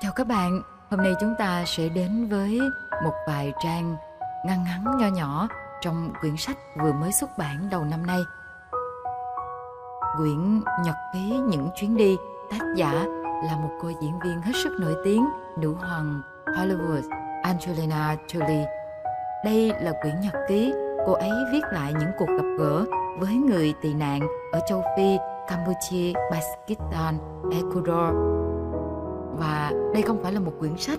Chào 0.00 0.12
các 0.12 0.26
bạn, 0.26 0.62
hôm 0.90 1.02
nay 1.02 1.14
chúng 1.20 1.34
ta 1.38 1.64
sẽ 1.66 1.88
đến 1.88 2.28
với 2.28 2.60
một 3.04 3.12
vài 3.26 3.52
trang 3.64 3.96
ngắn 4.44 4.64
ngắn 4.64 4.84
nho 4.98 5.06
nhỏ 5.06 5.48
trong 5.80 6.12
quyển 6.20 6.36
sách 6.36 6.56
vừa 6.82 6.92
mới 6.92 7.12
xuất 7.12 7.38
bản 7.38 7.68
đầu 7.70 7.84
năm 7.84 8.06
nay. 8.06 8.18
Quyển 10.16 10.60
Nhật 10.84 10.94
ký 11.12 11.38
những 11.48 11.68
chuyến 11.74 11.96
đi, 11.96 12.16
tác 12.50 12.58
giả 12.76 12.92
là 13.44 13.56
một 13.56 13.70
cô 13.82 13.88
diễn 14.02 14.18
viên 14.24 14.42
hết 14.42 14.52
sức 14.64 14.70
nổi 14.80 14.94
tiếng, 15.04 15.26
nữ 15.58 15.74
hoàng 15.74 16.22
Hollywood 16.46 17.02
Angelina 17.42 18.16
Jolie. 18.26 18.66
Đây 19.44 19.72
là 19.80 19.92
quyển 20.02 20.20
nhật 20.20 20.34
ký 20.48 20.72
cô 21.06 21.12
ấy 21.12 21.32
viết 21.52 21.62
lại 21.72 21.92
những 21.92 22.10
cuộc 22.18 22.28
gặp 22.28 22.46
gỡ 22.58 22.84
với 23.18 23.34
người 23.34 23.74
tị 23.82 23.94
nạn 23.94 24.20
ở 24.52 24.60
châu 24.68 24.82
Phi, 24.96 25.18
Campuchia, 25.48 26.12
Pakistan, 26.30 27.18
Ecuador 27.52 28.45
và 29.38 29.72
đây 29.94 30.02
không 30.02 30.22
phải 30.22 30.32
là 30.32 30.40
một 30.40 30.52
quyển 30.60 30.76
sách 30.76 30.98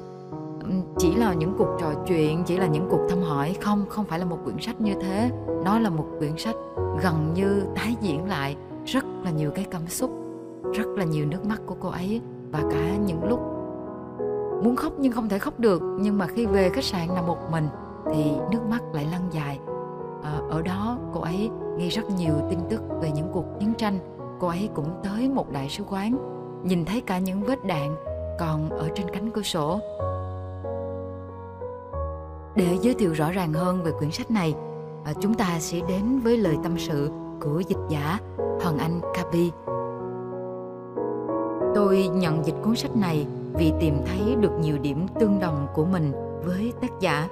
chỉ 0.97 1.15
là 1.15 1.33
những 1.33 1.53
cuộc 1.57 1.77
trò 1.79 1.93
chuyện 2.07 2.43
chỉ 2.43 2.57
là 2.57 2.67
những 2.67 2.87
cuộc 2.89 2.99
thăm 3.09 3.21
hỏi. 3.21 3.55
Không 3.61 3.85
không 3.89 4.05
phải 4.05 4.19
là 4.19 4.25
một 4.25 4.37
quyển 4.43 4.57
sách 4.59 4.81
như 4.81 4.93
thế. 5.01 5.31
Nó 5.63 5.79
là 5.79 5.89
một 5.89 6.05
quyển 6.19 6.37
sách 6.37 6.55
gần 7.01 7.33
như 7.33 7.63
tái 7.75 7.95
diễn 8.01 8.25
lại 8.25 8.55
rất 8.85 9.05
là 9.23 9.31
nhiều 9.31 9.51
cái 9.55 9.65
cảm 9.71 9.87
xúc 9.87 10.11
rất 10.73 10.87
là 10.87 11.05
nhiều 11.05 11.25
nước 11.25 11.45
mắt 11.45 11.61
của 11.65 11.75
cô 11.79 11.89
ấy 11.89 12.21
và 12.51 12.59
cả 12.71 12.97
những 13.05 13.23
lúc 13.23 13.39
muốn 14.63 14.75
khóc 14.75 14.93
nhưng 14.97 15.11
không 15.11 15.29
thể 15.29 15.39
khóc 15.39 15.59
được. 15.59 15.81
Nhưng 15.99 16.17
mà 16.17 16.27
khi 16.27 16.45
về 16.45 16.69
khách 16.69 16.83
sạn 16.83 17.07
nằm 17.15 17.27
một 17.27 17.51
mình 17.51 17.67
thì 18.13 18.31
nước 18.51 18.61
mắt 18.69 18.83
lại 18.93 19.07
lăn 19.11 19.21
dài. 19.31 19.59
À, 20.23 20.39
ở 20.49 20.61
đó 20.61 20.97
cô 21.13 21.21
ấy 21.21 21.49
nghe 21.77 21.87
rất 21.87 22.09
nhiều 22.17 22.33
tin 22.49 22.59
tức 22.69 22.81
về 23.01 23.11
những 23.11 23.27
cuộc 23.33 23.45
chiến 23.59 23.73
tranh. 23.77 23.99
Cô 24.39 24.47
ấy 24.47 24.69
cũng 24.73 24.89
tới 25.03 25.29
một 25.29 25.51
đại 25.51 25.69
sứ 25.69 25.83
quán 25.83 26.17
nhìn 26.63 26.85
thấy 26.85 27.01
cả 27.01 27.19
những 27.19 27.43
vết 27.43 27.65
đạn 27.65 27.95
còn 28.39 28.69
ở 28.69 28.89
trên 28.95 29.07
cánh 29.09 29.31
cửa 29.31 29.41
sổ. 29.41 29.79
Để 32.55 32.77
giới 32.81 32.93
thiệu 32.93 33.13
rõ 33.13 33.31
ràng 33.31 33.53
hơn 33.53 33.83
về 33.83 33.91
quyển 33.91 34.11
sách 34.11 34.31
này, 34.31 34.55
à, 35.05 35.13
chúng 35.21 35.33
ta 35.33 35.59
sẽ 35.59 35.79
đến 35.87 36.19
với 36.19 36.37
lời 36.37 36.57
tâm 36.63 36.77
sự 36.77 37.09
của 37.41 37.59
dịch 37.67 37.77
giả 37.89 38.19
Hoàng 38.37 38.77
Anh 38.77 39.01
Kapi. 39.13 39.51
Tôi 41.75 42.07
nhận 42.07 42.45
dịch 42.45 42.55
cuốn 42.63 42.75
sách 42.75 42.95
này 42.95 43.27
vì 43.53 43.73
tìm 43.79 43.97
thấy 44.05 44.35
được 44.35 44.51
nhiều 44.59 44.77
điểm 44.77 45.05
tương 45.19 45.39
đồng 45.39 45.67
của 45.73 45.85
mình 45.85 46.11
với 46.45 46.73
tác 46.81 46.99
giả, 46.99 47.27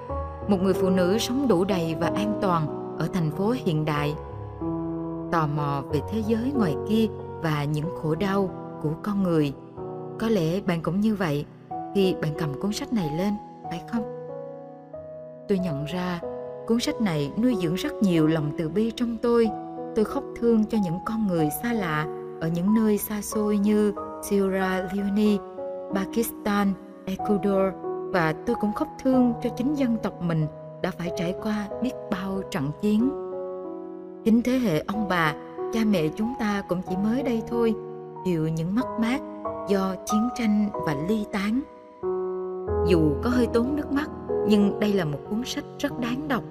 một 0.47 0.57
người 0.61 0.73
phụ 0.73 0.89
nữ 0.89 1.17
sống 1.17 1.47
đủ 1.47 1.63
đầy 1.63 1.95
và 1.99 2.07
an 2.07 2.39
toàn 2.41 2.67
ở 2.99 3.07
thành 3.13 3.31
phố 3.31 3.55
hiện 3.65 3.85
đại. 3.85 4.15
Tò 5.31 5.47
mò 5.55 5.83
về 5.91 6.01
thế 6.11 6.23
giới 6.27 6.51
ngoài 6.55 6.75
kia 6.89 7.07
và 7.41 7.63
những 7.63 7.89
khổ 8.01 8.15
đau 8.15 8.49
của 8.81 8.91
con 9.03 9.23
người– 9.23 9.53
có 10.19 10.29
lẽ 10.29 10.61
bạn 10.61 10.81
cũng 10.81 10.99
như 10.99 11.15
vậy 11.15 11.45
khi 11.95 12.15
bạn 12.21 12.31
cầm 12.37 12.61
cuốn 12.61 12.73
sách 12.73 12.93
này 12.93 13.09
lên, 13.17 13.33
phải 13.69 13.81
không? 13.91 14.03
Tôi 15.47 15.59
nhận 15.59 15.85
ra 15.85 16.19
cuốn 16.67 16.79
sách 16.79 17.01
này 17.01 17.31
nuôi 17.41 17.55
dưỡng 17.61 17.75
rất 17.75 17.93
nhiều 18.01 18.27
lòng 18.27 18.51
từ 18.57 18.69
bi 18.69 18.91
trong 18.95 19.17
tôi. 19.17 19.49
Tôi 19.95 20.05
khóc 20.05 20.23
thương 20.39 20.65
cho 20.65 20.77
những 20.83 20.99
con 21.05 21.27
người 21.27 21.49
xa 21.63 21.73
lạ 21.73 22.05
ở 22.41 22.47
những 22.47 22.73
nơi 22.75 22.97
xa 22.97 23.21
xôi 23.21 23.57
như 23.57 23.93
Sierra 24.29 24.89
Leone, 24.93 25.37
Pakistan, 25.95 26.73
Ecuador 27.05 27.73
và 28.13 28.33
tôi 28.45 28.55
cũng 28.61 28.73
khóc 28.73 28.87
thương 29.03 29.33
cho 29.43 29.49
chính 29.49 29.73
dân 29.73 29.97
tộc 30.03 30.21
mình 30.21 30.47
đã 30.81 30.91
phải 30.91 31.11
trải 31.17 31.35
qua 31.43 31.67
biết 31.81 31.91
bao 32.11 32.41
trận 32.51 32.71
chiến. 32.81 33.09
Chính 34.23 34.41
thế 34.41 34.51
hệ 34.51 34.79
ông 34.79 35.07
bà, 35.09 35.33
cha 35.73 35.79
mẹ 35.85 36.07
chúng 36.15 36.33
ta 36.39 36.63
cũng 36.69 36.81
chỉ 36.89 36.95
mới 37.03 37.23
đây 37.23 37.41
thôi, 37.47 37.73
chịu 38.25 38.47
những 38.47 38.75
mất 38.75 38.85
mát 38.99 39.21
do 39.67 39.95
chiến 40.05 40.29
tranh 40.35 40.69
và 40.85 40.95
ly 41.07 41.25
tán. 41.31 41.61
Dù 42.87 42.99
có 43.23 43.29
hơi 43.29 43.47
tốn 43.47 43.75
nước 43.75 43.91
mắt, 43.91 44.09
nhưng 44.47 44.79
đây 44.79 44.93
là 44.93 45.05
một 45.05 45.19
cuốn 45.29 45.41
sách 45.45 45.65
rất 45.79 45.99
đáng 45.99 46.27
đọc 46.27 46.43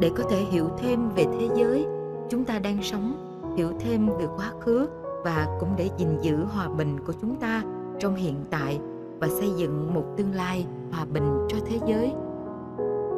để 0.00 0.10
có 0.16 0.24
thể 0.30 0.36
hiểu 0.36 0.68
thêm 0.78 1.08
về 1.16 1.26
thế 1.38 1.48
giới 1.54 1.86
chúng 2.28 2.44
ta 2.44 2.58
đang 2.58 2.82
sống, 2.82 3.12
hiểu 3.56 3.72
thêm 3.80 4.08
về 4.18 4.26
quá 4.36 4.52
khứ 4.60 4.88
và 5.24 5.56
cũng 5.60 5.68
để 5.76 5.90
gìn 5.96 6.18
giữ 6.20 6.44
hòa 6.44 6.68
bình 6.68 6.96
của 7.06 7.12
chúng 7.20 7.36
ta 7.36 7.62
trong 7.98 8.14
hiện 8.14 8.34
tại 8.50 8.80
và 9.20 9.28
xây 9.28 9.50
dựng 9.56 9.94
một 9.94 10.04
tương 10.16 10.34
lai 10.34 10.66
hòa 10.92 11.04
bình 11.04 11.46
cho 11.48 11.56
thế 11.66 11.78
giới. 11.86 12.12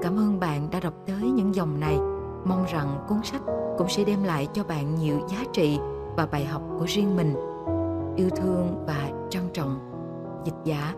Cảm 0.03 0.17
ơn 0.17 0.41
bạn 0.41 0.69
đã 0.71 0.81
đọc 0.81 0.95
tới 1.07 1.31
những 1.31 1.55
dòng 1.55 1.81
này. 1.81 1.99
Mong 2.45 2.65
rằng 2.73 3.05
cuốn 3.09 3.19
sách 3.25 3.43
cũng 3.79 3.89
sẽ 3.89 4.05
đem 4.05 4.23
lại 4.23 4.49
cho 4.53 4.65
bạn 4.65 4.95
nhiều 4.95 5.19
giá 5.29 5.45
trị 5.53 5.79
và 6.17 6.27
bài 6.27 6.45
học 6.45 6.63
của 6.79 6.85
riêng 6.89 7.17
mình 7.17 7.35
yêu 8.17 8.31
thương 8.37 8.85
và 8.87 9.08
trân 9.31 9.43
trọng. 9.53 9.79
Dịch 10.45 10.55
giả 10.65 10.95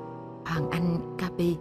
Hoàng 0.47 0.71
Anh 0.71 1.17
Capi 1.19 1.57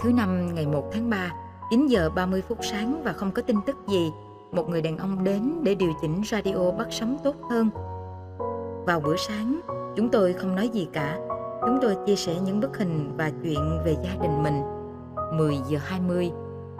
Thứ 0.00 0.12
năm, 0.12 0.54
ngày 0.54 0.66
1 0.66 0.90
tháng 0.92 1.10
3 1.10 1.32
9 1.70 1.86
giờ 1.86 2.10
30 2.14 2.42
phút 2.48 2.58
sáng 2.62 3.02
và 3.04 3.12
không 3.12 3.30
có 3.30 3.42
tin 3.42 3.56
tức 3.66 3.76
gì, 3.86 4.12
một 4.52 4.68
người 4.68 4.82
đàn 4.82 4.98
ông 4.98 5.24
đến 5.24 5.60
để 5.62 5.74
điều 5.74 5.92
chỉnh 6.00 6.22
radio 6.24 6.70
bắt 6.78 6.86
sóng 6.90 7.16
tốt 7.24 7.34
hơn. 7.50 7.70
Vào 8.86 9.00
bữa 9.00 9.16
sáng, 9.16 9.60
chúng 9.96 10.08
tôi 10.08 10.32
không 10.32 10.54
nói 10.54 10.68
gì 10.68 10.88
cả. 10.92 11.18
Chúng 11.60 11.78
tôi 11.82 11.96
chia 12.06 12.16
sẻ 12.16 12.36
những 12.44 12.60
bức 12.60 12.78
hình 12.78 13.14
và 13.16 13.30
chuyện 13.42 13.78
về 13.84 13.96
gia 14.04 14.22
đình 14.22 14.42
mình. 14.42 14.62
10 15.32 15.58
giờ 15.68 15.78
20 15.82 16.32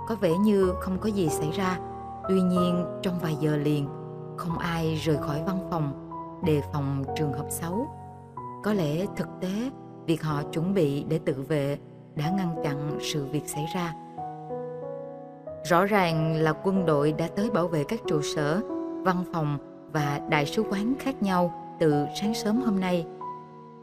có 0.08 0.14
vẻ 0.20 0.38
như 0.38 0.72
không 0.80 0.98
có 0.98 1.08
gì 1.08 1.28
xảy 1.28 1.50
ra. 1.50 1.78
Tuy 2.28 2.40
nhiên, 2.40 2.84
trong 3.02 3.18
vài 3.22 3.36
giờ 3.40 3.56
liền, 3.56 3.88
không 4.36 4.58
ai 4.58 4.94
rời 4.94 5.16
khỏi 5.16 5.42
văn 5.46 5.58
phòng 5.70 6.07
đề 6.44 6.62
phòng 6.72 7.04
trường 7.16 7.32
hợp 7.32 7.46
xấu 7.48 7.88
có 8.64 8.72
lẽ 8.72 9.06
thực 9.16 9.28
tế, 9.40 9.70
việc 10.06 10.22
họ 10.22 10.42
chuẩn 10.42 10.74
bị 10.74 11.04
để 11.08 11.20
tự 11.24 11.44
vệ 11.48 11.78
đã 12.16 12.30
ngăn 12.30 12.56
chặn 12.64 12.98
sự 13.00 13.26
việc 13.26 13.48
xảy 13.48 13.66
ra 13.74 13.94
rõ 15.64 15.84
ràng 15.84 16.34
là 16.34 16.52
quân 16.52 16.86
đội 16.86 17.12
đã 17.12 17.28
tới 17.36 17.50
bảo 17.50 17.68
vệ 17.68 17.84
các 17.84 18.00
trụ 18.06 18.22
sở, 18.22 18.60
văn 19.04 19.24
phòng 19.32 19.58
và 19.92 20.20
đại 20.28 20.46
sứ 20.46 20.62
quán 20.62 20.94
khác 20.98 21.22
nhau 21.22 21.52
từ 21.80 22.06
sáng 22.20 22.34
sớm 22.34 22.60
hôm 22.60 22.80
nay 22.80 23.06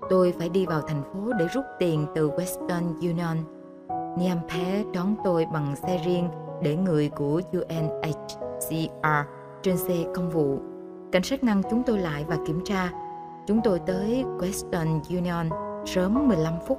tôi 0.10 0.34
phải 0.40 0.50
đi 0.50 0.66
vào 0.66 0.82
thành 0.82 1.04
phố 1.04 1.34
để 1.40 1.48
rút 1.48 1.66
tiền 1.80 2.06
từ 2.16 2.30
Western 2.30 2.96
Union. 3.02 3.38
Niampe 4.18 4.84
đón 4.94 5.16
tôi 5.24 5.46
bằng 5.54 5.76
xe 5.76 6.02
riêng 6.06 6.30
để 6.62 6.76
người 6.76 7.10
của 7.10 7.42
UNHCR 7.52 9.08
trên 9.62 9.78
xe 9.78 9.96
công 10.16 10.30
vụ. 10.30 10.60
Cảnh 11.16 11.24
sát 11.24 11.44
ngăn 11.44 11.62
chúng 11.70 11.84
tôi 11.84 11.98
lại 11.98 12.26
và 12.28 12.38
kiểm 12.48 12.62
tra. 12.66 12.92
Chúng 13.48 13.60
tôi 13.64 13.80
tới 13.80 14.26
Western 14.40 15.00
Union 15.10 15.50
sớm 15.86 16.28
15 16.28 16.54
phút, 16.68 16.78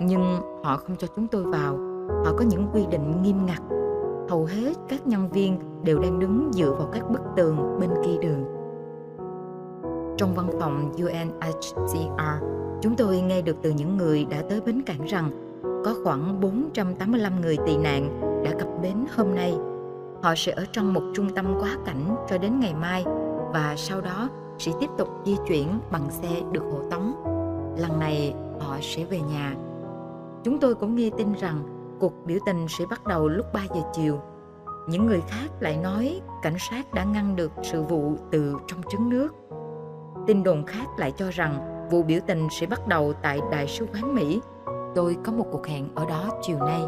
nhưng 0.00 0.40
họ 0.64 0.76
không 0.76 0.96
cho 0.96 1.06
chúng 1.16 1.26
tôi 1.26 1.44
vào. 1.44 1.78
Họ 2.24 2.32
có 2.38 2.44
những 2.48 2.68
quy 2.72 2.86
định 2.90 3.22
nghiêm 3.22 3.46
ngặt. 3.46 3.60
Hầu 4.28 4.44
hết 4.44 4.72
các 4.88 5.06
nhân 5.06 5.28
viên 5.28 5.58
đều 5.84 5.98
đang 5.98 6.18
đứng 6.18 6.50
dựa 6.52 6.74
vào 6.78 6.88
các 6.92 7.10
bức 7.10 7.20
tường 7.36 7.78
bên 7.80 7.90
kia 8.04 8.16
đường. 8.22 8.44
Trong 10.18 10.34
văn 10.34 10.50
phòng 10.60 10.92
UNHCR, 10.92 12.44
chúng 12.82 12.96
tôi 12.96 13.20
nghe 13.20 13.42
được 13.42 13.56
từ 13.62 13.70
những 13.70 13.96
người 13.96 14.24
đã 14.24 14.42
tới 14.48 14.60
bến 14.60 14.82
cảng 14.86 15.04
rằng 15.04 15.30
có 15.84 15.94
khoảng 16.04 16.40
485 16.40 17.40
người 17.40 17.56
tị 17.66 17.76
nạn 17.76 18.20
đã 18.44 18.50
cập 18.58 18.68
bến 18.82 19.04
hôm 19.16 19.34
nay 19.34 19.58
Họ 20.22 20.34
sẽ 20.36 20.52
ở 20.52 20.64
trong 20.72 20.94
một 20.94 21.02
trung 21.14 21.34
tâm 21.34 21.54
quá 21.60 21.76
cảnh 21.86 22.16
cho 22.28 22.38
đến 22.38 22.60
ngày 22.60 22.74
mai 22.74 23.04
và 23.56 23.74
sau 23.76 24.00
đó 24.00 24.28
sẽ 24.58 24.72
tiếp 24.80 24.90
tục 24.98 25.08
di 25.24 25.36
chuyển 25.46 25.68
bằng 25.90 26.10
xe 26.10 26.42
được 26.52 26.62
hộ 26.72 26.80
tống. 26.90 27.14
Lần 27.78 27.98
này 27.98 28.34
họ 28.60 28.76
sẽ 28.80 29.04
về 29.04 29.20
nhà. 29.20 29.54
Chúng 30.44 30.58
tôi 30.58 30.74
cũng 30.74 30.96
nghe 30.96 31.10
tin 31.16 31.32
rằng 31.32 31.62
cuộc 32.00 32.12
biểu 32.26 32.38
tình 32.46 32.66
sẽ 32.68 32.84
bắt 32.90 33.06
đầu 33.06 33.28
lúc 33.28 33.46
3 33.52 33.60
giờ 33.74 33.80
chiều. 33.92 34.20
Những 34.88 35.06
người 35.06 35.22
khác 35.28 35.48
lại 35.60 35.76
nói 35.76 36.20
cảnh 36.42 36.56
sát 36.70 36.94
đã 36.94 37.04
ngăn 37.04 37.36
được 37.36 37.52
sự 37.62 37.82
vụ 37.82 38.14
từ 38.30 38.56
trong 38.66 38.80
trứng 38.90 39.08
nước. 39.08 39.28
Tin 40.26 40.42
đồn 40.42 40.66
khác 40.66 40.86
lại 40.98 41.12
cho 41.16 41.30
rằng 41.30 41.86
vụ 41.90 42.02
biểu 42.02 42.20
tình 42.26 42.48
sẽ 42.60 42.66
bắt 42.66 42.88
đầu 42.88 43.12
tại 43.22 43.40
Đại 43.50 43.66
sứ 43.66 43.86
quán 43.86 44.14
Mỹ. 44.14 44.40
Tôi 44.94 45.16
có 45.24 45.32
một 45.32 45.46
cuộc 45.52 45.66
hẹn 45.66 45.88
ở 45.94 46.04
đó 46.04 46.30
chiều 46.42 46.58
nay. 46.58 46.82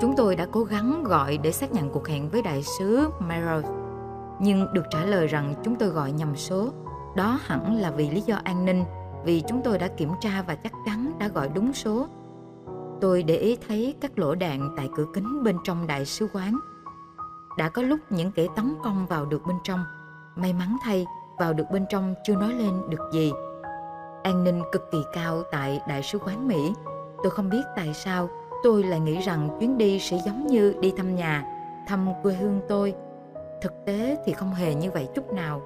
Chúng 0.00 0.14
tôi 0.16 0.36
đã 0.36 0.46
cố 0.52 0.64
gắng 0.64 1.04
gọi 1.04 1.38
để 1.38 1.52
xác 1.52 1.72
nhận 1.72 1.90
cuộc 1.90 2.08
hẹn 2.08 2.28
với 2.28 2.42
đại 2.42 2.62
sứ 2.62 3.08
Merrill, 3.18 3.83
nhưng 4.38 4.72
được 4.72 4.84
trả 4.90 5.04
lời 5.04 5.26
rằng 5.26 5.54
chúng 5.64 5.74
tôi 5.76 5.88
gọi 5.88 6.12
nhầm 6.12 6.36
số. 6.36 6.72
Đó 7.16 7.38
hẳn 7.42 7.80
là 7.80 7.90
vì 7.90 8.10
lý 8.10 8.20
do 8.20 8.36
an 8.44 8.64
ninh, 8.64 8.84
vì 9.24 9.42
chúng 9.48 9.62
tôi 9.64 9.78
đã 9.78 9.88
kiểm 9.88 10.10
tra 10.20 10.42
và 10.46 10.54
chắc 10.54 10.72
chắn 10.86 11.12
đã 11.18 11.28
gọi 11.28 11.48
đúng 11.54 11.72
số. 11.72 12.06
Tôi 13.00 13.22
để 13.22 13.36
ý 13.36 13.58
thấy 13.68 13.94
các 14.00 14.18
lỗ 14.18 14.34
đạn 14.34 14.74
tại 14.76 14.88
cửa 14.96 15.06
kính 15.14 15.42
bên 15.42 15.56
trong 15.64 15.86
đại 15.86 16.04
sứ 16.04 16.28
quán. 16.32 16.58
Đã 17.58 17.68
có 17.68 17.82
lúc 17.82 18.00
những 18.10 18.32
kẻ 18.32 18.46
tấn 18.56 18.74
công 18.82 19.06
vào 19.06 19.26
được 19.26 19.42
bên 19.46 19.56
trong. 19.64 19.84
May 20.36 20.52
mắn 20.52 20.76
thay, 20.82 21.06
vào 21.38 21.52
được 21.52 21.64
bên 21.72 21.86
trong 21.90 22.14
chưa 22.24 22.34
nói 22.34 22.52
lên 22.52 22.90
được 22.90 23.10
gì. 23.12 23.32
An 24.22 24.44
ninh 24.44 24.62
cực 24.72 24.90
kỳ 24.92 24.98
cao 25.12 25.42
tại 25.52 25.80
đại 25.88 26.02
sứ 26.02 26.18
quán 26.18 26.48
Mỹ. 26.48 26.74
Tôi 27.22 27.30
không 27.30 27.50
biết 27.50 27.62
tại 27.76 27.94
sao 27.94 28.28
tôi 28.62 28.82
lại 28.82 29.00
nghĩ 29.00 29.18
rằng 29.20 29.48
chuyến 29.60 29.78
đi 29.78 30.00
sẽ 30.00 30.18
giống 30.26 30.46
như 30.46 30.74
đi 30.80 30.92
thăm 30.96 31.16
nhà 31.16 31.44
thăm 31.86 32.08
quê 32.22 32.34
hương 32.34 32.60
tôi 32.68 32.94
thực 33.64 33.84
tế 33.86 34.16
thì 34.24 34.32
không 34.32 34.54
hề 34.54 34.74
như 34.74 34.90
vậy 34.90 35.08
chút 35.14 35.32
nào 35.32 35.62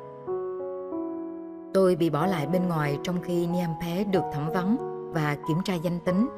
Tôi 1.75 1.97
bị 1.97 2.11
bỏ 2.11 2.27
lại 2.27 2.47
bên 2.47 2.69
ngoài 2.69 2.99
trong 3.03 3.21
khi 3.23 3.47
Niampe 3.47 4.05
được 4.05 4.23
thẩm 4.33 4.49
vấn 4.49 4.77
và 5.13 5.37
kiểm 5.49 5.57
tra 5.65 5.75
danh 5.75 5.99
tính. 6.07 6.29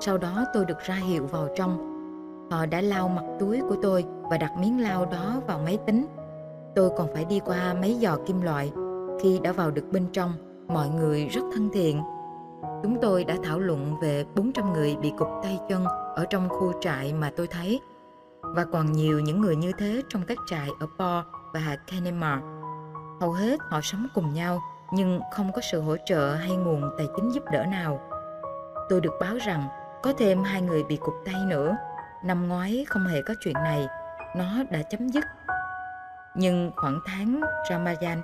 Sau 0.00 0.18
đó 0.18 0.44
tôi 0.54 0.64
được 0.64 0.78
ra 0.78 0.94
hiệu 0.94 1.26
vào 1.26 1.48
trong. 1.56 1.78
Họ 2.50 2.66
đã 2.66 2.80
lau 2.80 3.08
mặt 3.08 3.22
túi 3.38 3.60
của 3.60 3.76
tôi 3.82 4.04
và 4.22 4.38
đặt 4.38 4.52
miếng 4.58 4.80
lau 4.80 5.06
đó 5.06 5.40
vào 5.46 5.58
máy 5.58 5.78
tính. 5.86 6.06
Tôi 6.74 6.90
còn 6.96 7.08
phải 7.14 7.24
đi 7.24 7.40
qua 7.40 7.74
mấy 7.74 7.98
giò 8.02 8.16
kim 8.26 8.40
loại. 8.40 8.72
Khi 9.22 9.40
đã 9.42 9.52
vào 9.52 9.70
được 9.70 9.84
bên 9.92 10.06
trong, 10.12 10.32
mọi 10.68 10.88
người 10.88 11.26
rất 11.28 11.42
thân 11.54 11.68
thiện. 11.72 12.02
Chúng 12.82 12.96
tôi 13.02 13.24
đã 13.24 13.36
thảo 13.42 13.58
luận 13.58 13.94
về 14.02 14.24
400 14.36 14.72
người 14.72 14.96
bị 14.96 15.12
cụt 15.18 15.28
tay 15.42 15.58
chân 15.68 15.84
ở 16.14 16.24
trong 16.30 16.48
khu 16.48 16.72
trại 16.80 17.12
mà 17.12 17.30
tôi 17.36 17.46
thấy 17.46 17.80
và 18.54 18.64
còn 18.72 18.92
nhiều 18.92 19.20
những 19.20 19.40
người 19.40 19.56
như 19.56 19.72
thế 19.78 20.02
trong 20.08 20.22
các 20.22 20.38
trại 20.46 20.68
ở 20.80 20.86
Po 20.98 21.24
và 21.52 21.76
Kenema. 21.86 22.40
Hầu 23.20 23.32
hết 23.32 23.60
họ 23.70 23.80
sống 23.82 24.06
cùng 24.14 24.34
nhau 24.34 24.60
nhưng 24.92 25.20
không 25.32 25.52
có 25.52 25.60
sự 25.72 25.80
hỗ 25.80 25.96
trợ 26.06 26.34
hay 26.34 26.56
nguồn 26.56 26.90
tài 26.98 27.06
chính 27.16 27.30
giúp 27.30 27.42
đỡ 27.52 27.64
nào. 27.64 28.00
Tôi 28.88 29.00
được 29.00 29.12
báo 29.20 29.36
rằng 29.46 29.68
có 30.02 30.12
thêm 30.18 30.42
hai 30.42 30.62
người 30.62 30.84
bị 30.84 30.96
cụt 30.96 31.14
tay 31.24 31.44
nữa. 31.46 31.76
Năm 32.24 32.48
ngoái 32.48 32.84
không 32.88 33.06
hề 33.06 33.22
có 33.22 33.34
chuyện 33.40 33.54
này, 33.54 33.86
nó 34.36 34.62
đã 34.70 34.82
chấm 34.82 35.08
dứt. 35.08 35.24
Nhưng 36.34 36.70
khoảng 36.76 37.00
tháng 37.06 37.40
Ramadan, 37.70 38.22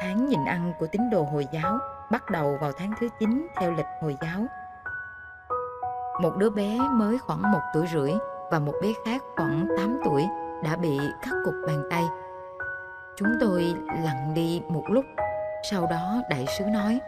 tháng 0.00 0.26
nhịn 0.26 0.44
ăn 0.44 0.72
của 0.78 0.86
tín 0.92 1.10
đồ 1.10 1.22
Hồi 1.22 1.46
giáo, 1.52 1.78
bắt 2.10 2.30
đầu 2.30 2.58
vào 2.60 2.72
tháng 2.72 2.92
thứ 3.00 3.08
9 3.20 3.46
theo 3.60 3.70
lịch 3.70 3.86
Hồi 4.00 4.16
giáo. 4.22 4.46
Một 6.22 6.36
đứa 6.36 6.50
bé 6.50 6.78
mới 6.92 7.18
khoảng 7.18 7.52
một 7.52 7.60
tuổi 7.74 7.86
rưỡi 7.92 8.12
và 8.52 8.58
một 8.58 8.72
bé 8.82 8.92
khác 9.04 9.22
khoảng 9.36 9.66
8 9.76 10.00
tuổi 10.04 10.22
đã 10.64 10.76
bị 10.76 10.98
cắt 11.22 11.30
cụt 11.44 11.54
bàn 11.66 11.82
tay. 11.90 12.04
Chúng 13.16 13.28
tôi 13.40 13.74
lặng 14.04 14.32
đi 14.34 14.62
một 14.68 14.84
lúc, 14.88 15.04
sau 15.70 15.86
đó 15.86 16.22
đại 16.30 16.46
sứ 16.58 16.64
nói 16.64 17.00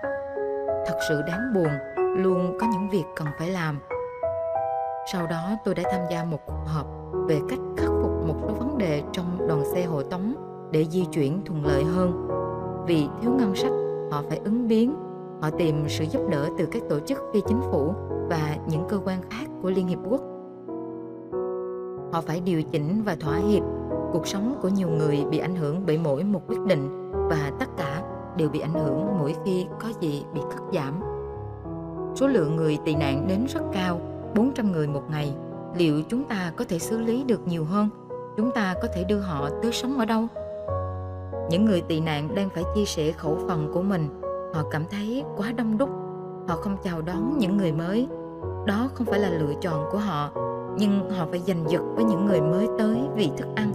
Thật 0.87 0.99
sự 1.09 1.23
đáng 1.27 1.53
buồn, 1.55 1.69
luôn 2.17 2.59
có 2.61 2.67
những 2.73 2.89
việc 2.91 3.05
cần 3.17 3.29
phải 3.39 3.51
làm. 3.51 3.81
Sau 5.13 5.27
đó 5.27 5.57
tôi 5.65 5.75
đã 5.75 5.83
tham 5.93 6.01
gia 6.11 6.25
một 6.25 6.39
cuộc 6.47 6.65
họp 6.67 6.87
về 7.27 7.41
cách 7.49 7.59
khắc 7.77 7.89
phục 8.03 8.27
một 8.27 8.37
số 8.43 8.55
vấn 8.55 8.79
đề 8.79 9.03
trong 9.13 9.49
đoàn 9.49 9.65
xe 9.75 9.85
hộ 9.85 10.03
tống 10.03 10.35
để 10.71 10.85
di 10.85 11.05
chuyển 11.05 11.45
thuận 11.45 11.67
lợi 11.67 11.85
hơn. 11.85 12.29
Vì 12.87 13.09
thiếu 13.21 13.31
ngân 13.31 13.55
sách, 13.55 13.73
họ 14.11 14.23
phải 14.29 14.41
ứng 14.45 14.69
biến, 14.69 14.95
họ 15.43 15.51
tìm 15.51 15.89
sự 15.89 16.05
giúp 16.05 16.23
đỡ 16.31 16.49
từ 16.59 16.69
các 16.73 16.83
tổ 16.89 17.01
chức 17.01 17.19
phi 17.33 17.41
chính 17.49 17.61
phủ 17.61 17.95
và 18.29 18.57
những 18.69 18.85
cơ 18.89 18.99
quan 19.05 19.23
khác 19.31 19.47
của 19.63 19.71
Liên 19.71 19.87
Hiệp 19.87 19.99
Quốc 20.09 20.21
họ 22.15 22.21
phải 22.21 22.41
điều 22.41 22.63
chỉnh 22.63 23.03
và 23.05 23.17
thỏa 23.21 23.37
hiệp. 23.37 23.63
Cuộc 24.13 24.27
sống 24.27 24.59
của 24.63 24.69
nhiều 24.69 24.89
người 24.89 25.25
bị 25.31 25.39
ảnh 25.39 25.57
hưởng 25.57 25.83
bởi 25.87 25.99
mỗi 25.99 26.25
một 26.25 26.41
quyết 26.47 26.61
định 26.67 27.11
và 27.29 27.53
tất 27.59 27.67
cả 27.77 28.03
đều 28.37 28.49
bị 28.49 28.61
ảnh 28.61 28.75
hưởng 28.75 29.19
mỗi 29.19 29.35
khi 29.45 29.67
có 29.83 29.89
gì 30.01 30.25
bị 30.35 30.41
cắt 30.51 30.63
giảm. 30.73 31.01
Số 32.15 32.27
lượng 32.27 32.57
người 32.57 32.79
tị 32.85 32.95
nạn 32.95 33.27
đến 33.29 33.47
rất 33.49 33.61
cao 33.73 34.01
400 34.35 34.73
người 34.73 34.89
một 34.89 35.03
ngày. 35.11 35.35
Liệu 35.77 36.03
chúng 36.09 36.25
ta 36.25 36.53
có 36.57 36.65
thể 36.69 36.79
xử 36.79 36.99
lý 36.99 37.25
được 37.25 37.47
nhiều 37.47 37.65
hơn? 37.65 37.89
Chúng 38.37 38.51
ta 38.51 38.75
có 38.83 38.89
thể 38.95 39.05
đưa 39.05 39.21
họ 39.21 39.49
tới 39.63 39.73
sống 39.73 39.99
ở 39.99 40.05
đâu? 40.05 40.27
Những 41.51 41.65
người 41.65 41.81
tị 41.81 42.01
nạn 42.01 42.35
đang 42.35 42.49
phải 42.51 42.65
chia 42.75 42.85
sẻ 42.85 43.13
khẩu 43.13 43.39
phần 43.49 43.71
của 43.73 43.83
mình. 43.83 44.21
Họ 44.55 44.63
cảm 44.71 44.85
thấy 44.91 45.25
quá 45.37 45.53
đông 45.53 45.79
đúc. 45.79 45.91
Họ 46.49 46.57
không 46.57 46.77
chào 46.85 47.03
đón 47.03 47.39
những 47.39 47.57
người 47.57 47.73
mới. 47.73 48.09
Đó 48.67 48.89
không 48.95 49.07
phải 49.07 49.19
là 49.19 49.31
lựa 49.31 49.55
chọn 49.61 49.85
của 49.93 49.99
họ 49.99 50.31
nhưng 50.79 51.11
họ 51.11 51.27
phải 51.31 51.41
giành 51.47 51.65
giật 51.71 51.83
với 51.95 52.05
những 52.05 52.27
người 52.27 52.41
mới 52.41 52.69
tới 52.79 52.99
vì 53.15 53.31
thức 53.37 53.49
ăn. 53.57 53.73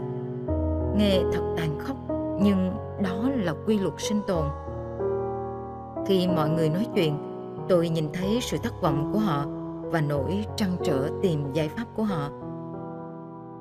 Nghe 0.98 1.22
thật 1.34 1.54
tàn 1.58 1.80
khốc, 1.80 1.98
nhưng 2.42 2.72
đó 3.04 3.30
là 3.36 3.54
quy 3.66 3.80
luật 3.80 3.94
sinh 3.98 4.22
tồn. 4.28 4.46
Khi 6.08 6.28
mọi 6.28 6.50
người 6.50 6.70
nói 6.70 6.88
chuyện, 6.96 7.18
tôi 7.70 7.90
nhìn 7.90 8.10
thấy 8.14 8.40
sự 8.42 8.58
thất 8.64 8.82
vọng 8.82 9.10
của 9.14 9.20
họ 9.20 9.46
và 9.82 10.02
nỗi 10.02 10.46
trăn 10.56 10.70
trở 10.84 11.10
tìm 11.22 11.54
giải 11.54 11.70
pháp 11.70 11.86
của 11.96 12.04
họ. 12.04 12.30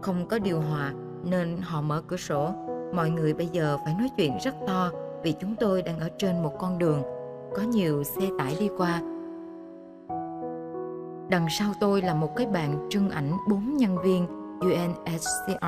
Không 0.03 0.27
có 0.29 0.39
điều 0.39 0.61
hòa 0.61 0.93
nên 1.25 1.57
họ 1.63 1.81
mở 1.81 2.03
cửa 2.07 2.17
sổ. 2.17 2.51
Mọi 2.95 3.11
người 3.11 3.35
bây 3.35 3.47
giờ 3.47 3.77
phải 3.85 3.95
nói 3.99 4.11
chuyện 4.17 4.33
rất 4.45 4.55
to 4.67 4.91
vì 5.23 5.33
chúng 5.33 5.55
tôi 5.61 5.83
đang 5.83 5.99
ở 6.01 6.09
trên 6.19 6.43
một 6.43 6.53
con 6.59 6.79
đường. 6.79 7.03
Có 7.57 7.63
nhiều 7.63 8.05
xe 8.05 8.29
tải 8.39 8.57
đi 8.61 8.69
qua 8.79 9.03
Đằng 11.29 11.47
sau 11.51 11.73
tôi 11.81 12.03
là 12.03 12.15
một 12.15 12.37
cái 12.37 12.47
bàn 12.47 12.87
trưng 12.91 13.11
ảnh 13.11 13.33
bốn 13.49 13.77
nhân 13.77 13.99
viên 14.03 14.27
UNHCR 14.61 15.65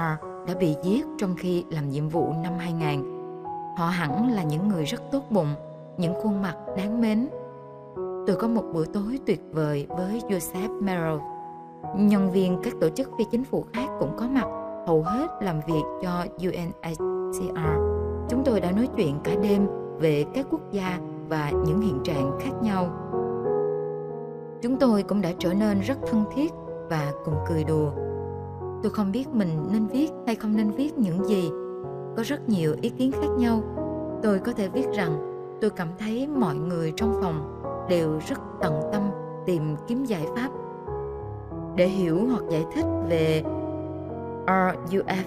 đã 0.47 0.55
bị 0.61 0.77
giết 0.83 1.07
trong 1.19 1.35
khi 1.39 1.65
làm 1.71 1.91
nhiệm 1.91 2.09
vụ 2.09 2.33
năm 2.43 2.53
2000. 2.59 3.03
Họ 3.77 3.87
hẳn 3.87 4.33
là 4.33 4.43
những 4.43 4.69
người 4.69 4.85
rất 4.85 5.03
tốt 5.11 5.25
bụng, 5.31 5.55
những 5.97 6.15
khuôn 6.23 6.43
mặt 6.43 6.57
đáng 6.77 7.01
mến. 7.01 7.29
Tôi 8.27 8.37
có 8.37 8.49
một 8.49 8.65
bữa 8.73 8.85
tối 8.85 9.19
tuyệt 9.27 9.41
vời 9.53 9.87
với 9.89 10.23
Joseph 10.29 10.83
Merrill. 10.83 11.21
Nhân 11.97 12.31
viên 12.31 12.61
các 12.63 12.73
tổ 12.81 12.89
chức 12.89 13.11
phi 13.19 13.25
chính 13.31 13.45
phủ 13.45 13.65
khác 13.73 13.89
cũng 14.01 14.17
có 14.17 14.29
mặt, 14.29 14.47
hầu 14.87 15.03
hết 15.03 15.29
làm 15.41 15.61
việc 15.67 15.83
cho 16.03 16.25
UNHCR. 16.37 17.59
Chúng 18.29 18.43
tôi 18.45 18.61
đã 18.61 18.71
nói 18.71 18.89
chuyện 18.97 19.21
cả 19.25 19.35
đêm 19.43 19.67
về 19.99 20.25
các 20.35 20.47
quốc 20.51 20.73
gia 20.73 20.99
và 21.29 21.51
những 21.51 21.81
hiện 21.81 22.01
trạng 22.05 22.39
khác 22.41 22.53
nhau 22.63 22.89
Chúng 24.63 24.77
tôi 24.79 25.03
cũng 25.03 25.21
đã 25.21 25.33
trở 25.39 25.55
nên 25.55 25.81
rất 25.81 25.99
thân 26.07 26.25
thiết 26.35 26.53
và 26.91 27.13
cùng 27.25 27.35
cười 27.49 27.65
đùa. 27.65 27.91
Tôi 28.83 28.93
không 28.93 29.13
biết 29.13 29.29
mình 29.29 29.67
nên 29.73 29.87
viết 29.87 30.11
hay 30.27 30.37
không 30.37 30.57
nên 30.57 30.71
viết 30.71 30.99
những 30.99 31.25
gì. 31.25 31.51
Có 32.17 32.23
rất 32.23 32.49
nhiều 32.49 32.75
ý 32.81 32.89
kiến 32.89 33.13
khác 33.13 33.29
nhau. 33.39 33.63
Tôi 34.23 34.39
có 34.39 34.53
thể 34.53 34.69
viết 34.69 34.87
rằng 34.95 35.31
tôi 35.61 35.71
cảm 35.71 35.89
thấy 35.99 36.27
mọi 36.27 36.55
người 36.55 36.93
trong 36.97 37.19
phòng 37.23 37.63
đều 37.89 38.19
rất 38.29 38.39
tận 38.61 38.81
tâm 38.93 39.11
tìm 39.47 39.77
kiếm 39.89 40.05
giải 40.05 40.27
pháp 40.37 40.49
để 41.77 41.87
hiểu 41.87 42.27
hoặc 42.31 42.43
giải 42.51 42.65
thích 42.75 42.87
về 43.09 43.43
RUF 44.47 45.25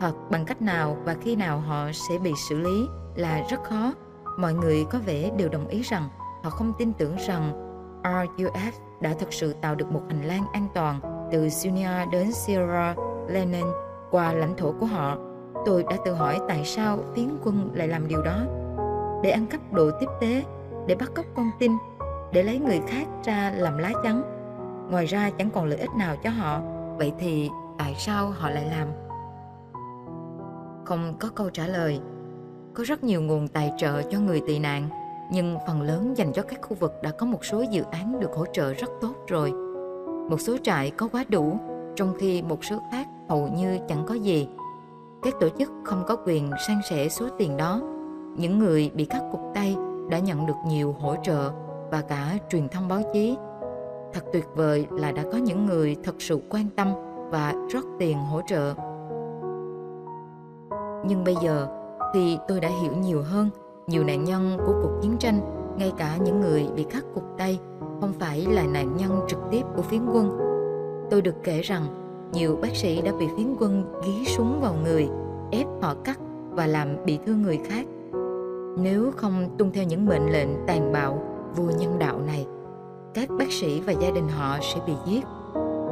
hoặc 0.00 0.14
bằng 0.30 0.44
cách 0.44 0.62
nào 0.62 0.96
và 1.04 1.14
khi 1.20 1.36
nào 1.36 1.60
họ 1.60 1.90
sẽ 1.92 2.18
bị 2.18 2.32
xử 2.48 2.58
lý 2.58 2.86
là 3.16 3.42
rất 3.50 3.64
khó. 3.64 3.94
Mọi 4.38 4.54
người 4.54 4.84
có 4.90 4.98
vẻ 5.06 5.30
đều 5.36 5.48
đồng 5.48 5.66
ý 5.66 5.82
rằng 5.82 6.08
họ 6.42 6.50
không 6.50 6.72
tin 6.78 6.92
tưởng 6.92 7.16
rằng 7.26 7.73
RUF 8.04 8.72
đã 9.00 9.14
thực 9.18 9.32
sự 9.32 9.52
tạo 9.60 9.74
được 9.74 9.92
một 9.92 10.02
hành 10.08 10.22
lang 10.22 10.44
an 10.52 10.68
toàn 10.74 11.00
từ 11.32 11.48
Sunia 11.48 12.06
đến 12.12 12.32
Sierra 12.32 12.94
Leone 13.28 13.60
qua 14.10 14.32
lãnh 14.32 14.56
thổ 14.56 14.72
của 14.80 14.86
họ. 14.86 15.16
Tôi 15.66 15.84
đã 15.90 15.96
tự 16.04 16.14
hỏi 16.14 16.38
tại 16.48 16.64
sao 16.64 16.98
phiến 17.14 17.28
quân 17.44 17.70
lại 17.74 17.88
làm 17.88 18.08
điều 18.08 18.22
đó. 18.22 18.38
Để 19.22 19.30
ăn 19.30 19.46
cắp 19.46 19.72
đồ 19.72 19.90
tiếp 20.00 20.06
tế, 20.20 20.42
để 20.86 20.94
bắt 20.94 21.10
cóc 21.14 21.26
con 21.36 21.50
tin, 21.58 21.72
để 22.32 22.42
lấy 22.42 22.58
người 22.58 22.80
khác 22.88 23.06
ra 23.24 23.52
làm 23.56 23.78
lá 23.78 23.92
chắn. 24.02 24.22
Ngoài 24.90 25.06
ra 25.06 25.30
chẳng 25.38 25.50
còn 25.50 25.66
lợi 25.66 25.78
ích 25.78 25.94
nào 25.98 26.16
cho 26.24 26.30
họ. 26.30 26.60
Vậy 26.98 27.12
thì 27.18 27.50
tại 27.78 27.94
sao 27.98 28.30
họ 28.30 28.50
lại 28.50 28.64
làm? 28.70 28.88
Không 30.84 31.14
có 31.20 31.28
câu 31.34 31.50
trả 31.50 31.66
lời. 31.66 32.00
Có 32.74 32.84
rất 32.86 33.04
nhiều 33.04 33.22
nguồn 33.22 33.48
tài 33.48 33.72
trợ 33.78 34.02
cho 34.02 34.18
người 34.18 34.42
tị 34.46 34.58
nạn 34.58 34.88
nhưng 35.30 35.56
phần 35.66 35.82
lớn 35.82 36.16
dành 36.16 36.32
cho 36.32 36.42
các 36.42 36.60
khu 36.62 36.76
vực 36.80 36.92
đã 37.02 37.10
có 37.10 37.26
một 37.26 37.44
số 37.44 37.64
dự 37.70 37.82
án 37.90 38.20
được 38.20 38.32
hỗ 38.34 38.46
trợ 38.52 38.72
rất 38.74 38.90
tốt 39.00 39.14
rồi. 39.26 39.52
Một 40.30 40.40
số 40.40 40.56
trại 40.62 40.90
có 40.90 41.08
quá 41.12 41.24
đủ, 41.28 41.58
trong 41.96 42.14
khi 42.18 42.42
một 42.42 42.64
số 42.64 42.78
khác 42.92 43.06
hầu 43.28 43.48
như 43.48 43.78
chẳng 43.88 44.04
có 44.06 44.14
gì. 44.14 44.48
Các 45.22 45.34
tổ 45.40 45.48
chức 45.58 45.70
không 45.84 46.04
có 46.06 46.16
quyền 46.26 46.50
san 46.66 46.80
sẻ 46.90 47.08
số 47.08 47.28
tiền 47.38 47.56
đó. 47.56 47.80
Những 48.36 48.58
người 48.58 48.90
bị 48.94 49.04
cắt 49.04 49.22
cụt 49.32 49.40
tay 49.54 49.76
đã 50.10 50.18
nhận 50.18 50.46
được 50.46 50.56
nhiều 50.66 50.96
hỗ 51.00 51.16
trợ 51.22 51.50
và 51.90 52.00
cả 52.00 52.38
truyền 52.48 52.68
thông 52.68 52.88
báo 52.88 53.00
chí. 53.12 53.36
Thật 54.12 54.24
tuyệt 54.32 54.46
vời 54.54 54.86
là 54.90 55.12
đã 55.12 55.22
có 55.32 55.38
những 55.38 55.66
người 55.66 55.96
thật 56.04 56.14
sự 56.18 56.40
quan 56.50 56.68
tâm 56.76 56.92
và 57.30 57.54
rót 57.72 57.84
tiền 57.98 58.18
hỗ 58.18 58.40
trợ. 58.46 58.74
Nhưng 61.06 61.24
bây 61.24 61.34
giờ, 61.42 61.68
thì 62.14 62.38
tôi 62.48 62.60
đã 62.60 62.68
hiểu 62.82 62.92
nhiều 62.96 63.22
hơn 63.22 63.50
nhiều 63.86 64.04
nạn 64.04 64.24
nhân 64.24 64.56
của 64.66 64.72
cuộc 64.82 64.98
chiến 65.02 65.16
tranh, 65.18 65.40
ngay 65.78 65.92
cả 65.96 66.16
những 66.16 66.40
người 66.40 66.68
bị 66.76 66.84
cắt 66.84 67.04
cụt 67.14 67.24
tay, 67.38 67.60
không 68.00 68.12
phải 68.18 68.46
là 68.50 68.62
nạn 68.66 68.96
nhân 68.96 69.20
trực 69.28 69.38
tiếp 69.50 69.62
của 69.76 69.82
phiến 69.82 70.00
quân. 70.12 70.38
Tôi 71.10 71.22
được 71.22 71.34
kể 71.42 71.60
rằng 71.60 71.82
nhiều 72.32 72.58
bác 72.62 72.76
sĩ 72.76 73.02
đã 73.02 73.12
bị 73.18 73.26
phiến 73.36 73.56
quân 73.58 73.84
ghi 74.04 74.24
súng 74.24 74.60
vào 74.60 74.74
người, 74.84 75.08
ép 75.50 75.66
họ 75.82 75.94
cắt 76.04 76.18
và 76.50 76.66
làm 76.66 77.04
bị 77.04 77.18
thương 77.26 77.42
người 77.42 77.60
khác. 77.64 77.86
Nếu 78.78 79.10
không 79.16 79.48
tuân 79.58 79.72
theo 79.72 79.84
những 79.84 80.06
mệnh 80.06 80.32
lệnh 80.32 80.48
tàn 80.66 80.92
bạo, 80.92 81.22
vô 81.56 81.64
nhân 81.78 81.98
đạo 81.98 82.18
này, 82.18 82.46
các 83.14 83.28
bác 83.38 83.52
sĩ 83.52 83.80
và 83.80 83.92
gia 83.92 84.10
đình 84.10 84.28
họ 84.28 84.58
sẽ 84.62 84.80
bị 84.86 84.92
giết. 85.06 85.24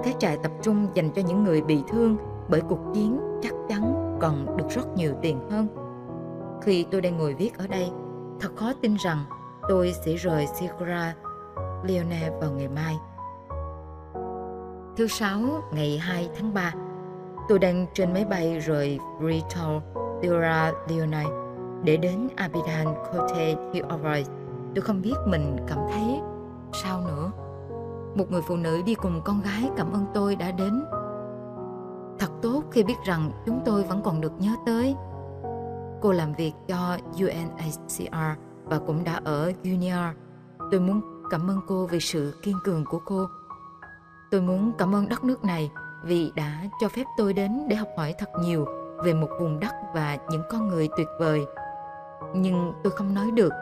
Các 0.04 0.14
trại 0.18 0.36
tập 0.42 0.52
trung 0.62 0.86
dành 0.94 1.10
cho 1.10 1.22
những 1.28 1.44
người 1.44 1.62
bị 1.62 1.82
thương 1.88 2.16
bởi 2.48 2.60
cuộc 2.60 2.80
chiến 2.94 3.20
chắc 3.42 3.52
chắn 3.68 4.16
còn 4.20 4.56
được 4.56 4.68
rất 4.70 4.96
nhiều 4.96 5.12
tiền 5.22 5.38
hơn. 5.50 5.66
Khi 6.62 6.86
tôi 6.90 7.00
đang 7.00 7.18
ngồi 7.18 7.34
viết 7.34 7.58
ở 7.58 7.66
đây, 7.66 7.90
thật 8.40 8.48
khó 8.56 8.72
tin 8.80 8.96
rằng 9.04 9.24
tôi 9.68 9.94
sẽ 10.04 10.14
rời 10.14 10.46
Sierra 10.46 11.14
Leone 11.84 12.30
vào 12.40 12.50
ngày 12.52 12.68
mai. 12.68 12.96
Thứ 14.96 15.06
sáu, 15.06 15.40
ngày 15.72 15.98
2 15.98 16.28
tháng 16.38 16.54
3, 16.54 16.74
tôi 17.48 17.58
đang 17.58 17.86
trên 17.94 18.12
máy 18.12 18.24
bay 18.24 18.58
rời 18.58 18.98
Brito, 19.20 19.80
Sierra 20.22 20.72
Leone. 20.88 21.24
để 21.84 21.96
đến 21.96 22.28
Abidjan 22.36 22.94
Cote 22.94 23.54
d'Ivoire. 23.72 24.24
Tôi 24.74 24.82
không 24.82 25.02
biết 25.02 25.14
mình 25.26 25.56
cảm 25.68 25.78
thấy 25.92 26.20
sao 26.72 27.00
nữa. 27.00 27.30
Một 28.14 28.30
người 28.30 28.42
phụ 28.42 28.56
nữ 28.56 28.82
đi 28.86 28.94
cùng 28.94 29.20
con 29.24 29.40
gái 29.40 29.70
cảm 29.76 29.92
ơn 29.92 30.04
tôi 30.14 30.36
đã 30.36 30.50
đến. 30.50 30.84
Thật 32.18 32.30
tốt 32.42 32.62
khi 32.70 32.82
biết 32.82 32.96
rằng 33.04 33.30
chúng 33.46 33.60
tôi 33.64 33.82
vẫn 33.82 34.00
còn 34.04 34.20
được 34.20 34.32
nhớ 34.38 34.50
tới. 34.66 34.96
Cô 36.02 36.12
làm 36.12 36.32
việc 36.32 36.52
cho 36.68 36.96
UNHCR 37.12 38.14
và 38.64 38.78
cũng 38.86 39.04
đã 39.04 39.20
ở 39.24 39.52
Guinea. 39.64 40.14
Tôi 40.70 40.80
muốn 40.80 41.00
cảm 41.30 41.50
ơn 41.50 41.60
cô 41.66 41.86
vì 41.86 42.00
sự 42.00 42.34
kiên 42.42 42.56
cường 42.64 42.84
của 42.84 43.00
cô. 43.04 43.26
Tôi 44.30 44.40
muốn 44.40 44.72
cảm 44.78 44.94
ơn 44.94 45.08
đất 45.08 45.24
nước 45.24 45.44
này 45.44 45.70
vì 46.04 46.32
đã 46.36 46.64
cho 46.80 46.88
phép 46.88 47.04
tôi 47.16 47.32
đến 47.32 47.68
để 47.68 47.76
học 47.76 47.88
hỏi 47.96 48.14
thật 48.18 48.30
nhiều 48.40 48.66
về 49.04 49.14
một 49.14 49.28
vùng 49.40 49.60
đất 49.60 49.74
và 49.94 50.18
những 50.30 50.42
con 50.50 50.68
người 50.68 50.88
tuyệt 50.96 51.08
vời. 51.20 51.44
Nhưng 52.34 52.72
tôi 52.84 52.92
không 52.92 53.14
nói 53.14 53.30
được, 53.30 53.52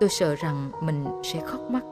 tôi 0.00 0.08
sợ 0.08 0.34
rằng 0.34 0.70
mình 0.82 1.04
sẽ 1.24 1.40
khóc 1.46 1.60
mắt. 1.70 1.82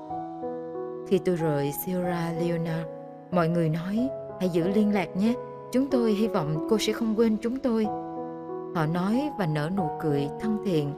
Khi 1.08 1.18
tôi 1.18 1.36
rời 1.36 1.72
Sierra 1.84 2.32
Leone, 2.40 2.84
mọi 3.30 3.48
người 3.48 3.68
nói 3.68 4.08
hãy 4.40 4.48
giữ 4.48 4.68
liên 4.68 4.94
lạc 4.94 5.16
nhé, 5.16 5.34
chúng 5.72 5.90
tôi 5.90 6.12
hy 6.12 6.28
vọng 6.28 6.66
cô 6.70 6.78
sẽ 6.78 6.92
không 6.92 7.14
quên 7.18 7.36
chúng 7.42 7.58
tôi. 7.58 7.86
Họ 8.74 8.86
nói 8.86 9.30
và 9.38 9.46
nở 9.46 9.70
nụ 9.76 9.90
cười 10.00 10.28
thân 10.40 10.58
thiện. 10.64 10.92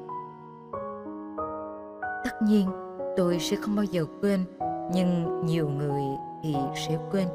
Tất 2.25 2.43
nhiên, 2.43 2.69
tôi 3.17 3.39
sẽ 3.39 3.57
không 3.57 3.77
bao 3.77 3.85
giờ 3.85 4.07
quên, 4.21 4.45
nhưng 4.93 5.41
nhiều 5.47 5.69
người 5.69 6.03
thì 6.43 6.57
sẽ 6.89 6.99
quên. 7.11 7.27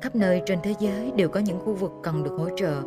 Khắp 0.00 0.14
nơi 0.14 0.42
trên 0.46 0.58
thế 0.62 0.74
giới 0.78 1.12
đều 1.16 1.28
có 1.28 1.40
những 1.40 1.60
khu 1.64 1.74
vực 1.74 1.92
cần 2.02 2.24
được 2.24 2.36
hỗ 2.38 2.48
trợ. 2.56 2.82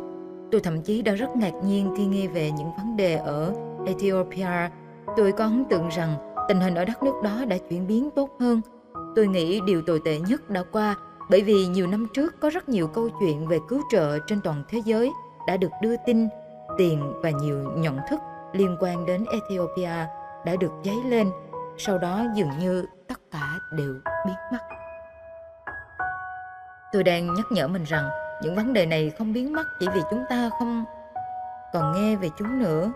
Tôi 0.52 0.60
thậm 0.60 0.82
chí 0.82 1.02
đã 1.02 1.14
rất 1.14 1.36
ngạc 1.36 1.54
nhiên 1.64 1.94
khi 1.96 2.06
nghe 2.06 2.26
về 2.26 2.50
những 2.50 2.70
vấn 2.76 2.96
đề 2.96 3.16
ở 3.16 3.54
Ethiopia. 3.86 4.70
Tôi 5.16 5.32
có 5.32 5.44
ấn 5.44 5.64
tượng 5.64 5.88
rằng 5.88 6.14
tình 6.48 6.60
hình 6.60 6.74
ở 6.74 6.84
đất 6.84 7.02
nước 7.02 7.14
đó 7.24 7.44
đã 7.48 7.56
chuyển 7.70 7.86
biến 7.86 8.10
tốt 8.10 8.30
hơn. 8.40 8.60
Tôi 9.16 9.26
nghĩ 9.26 9.60
điều 9.66 9.82
tồi 9.82 10.00
tệ 10.04 10.18
nhất 10.18 10.50
đã 10.50 10.62
qua 10.72 10.96
bởi 11.30 11.42
vì 11.42 11.66
nhiều 11.66 11.86
năm 11.86 12.06
trước 12.14 12.40
có 12.40 12.50
rất 12.50 12.68
nhiều 12.68 12.88
câu 12.88 13.08
chuyện 13.20 13.46
về 13.46 13.58
cứu 13.68 13.82
trợ 13.90 14.18
trên 14.26 14.40
toàn 14.44 14.62
thế 14.68 14.82
giới 14.84 15.12
đã 15.46 15.56
được 15.56 15.70
đưa 15.82 15.96
tin, 16.06 16.28
tiền 16.78 17.12
và 17.22 17.30
nhiều 17.30 17.72
nhận 17.76 17.98
thức 18.10 18.20
liên 18.52 18.76
quan 18.80 19.06
đến 19.06 19.24
Ethiopia 19.32 20.06
đã 20.44 20.56
được 20.60 20.72
dấy 20.84 20.96
lên, 21.04 21.30
sau 21.78 21.98
đó 21.98 22.24
dường 22.34 22.58
như 22.58 22.84
tất 23.08 23.20
cả 23.30 23.58
đều 23.72 23.94
biến 24.26 24.36
mất. 24.52 24.58
Tôi 26.92 27.04
đang 27.04 27.34
nhắc 27.34 27.46
nhở 27.50 27.68
mình 27.68 27.84
rằng 27.84 28.08
những 28.42 28.54
vấn 28.54 28.72
đề 28.72 28.86
này 28.86 29.10
không 29.18 29.32
biến 29.32 29.52
mất 29.52 29.64
chỉ 29.80 29.86
vì 29.94 30.00
chúng 30.10 30.24
ta 30.28 30.50
không 30.58 30.84
còn 31.72 31.92
nghe 31.92 32.16
về 32.16 32.28
chúng 32.38 32.58
nữa. 32.58 32.92